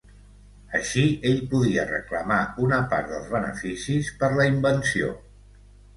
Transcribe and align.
Així, 0.79 1.03
ell 1.31 1.43
podia 1.51 1.83
reclamar 1.91 2.39
una 2.69 2.79
part 2.95 3.13
dels 3.15 3.31
beneficis 3.35 4.11
per 4.23 4.31
la 4.41 4.49
invenció. 4.55 5.17